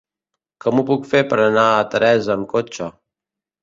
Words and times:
Com 0.65 0.79
ho 0.79 0.85
puc 0.87 1.05
fer 1.13 1.23
per 1.35 1.39
anar 1.45 1.69
a 1.77 1.87
Teresa 1.95 2.37
amb 2.39 2.53
cotxe? 2.59 2.93